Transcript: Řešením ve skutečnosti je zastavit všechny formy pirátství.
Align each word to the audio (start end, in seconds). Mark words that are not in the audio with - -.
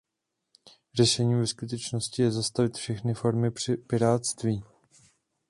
Řešením 0.93 1.39
ve 1.39 1.47
skutečnosti 1.47 2.21
je 2.21 2.31
zastavit 2.31 2.77
všechny 2.77 3.13
formy 3.13 3.51
pirátství. 3.87 4.63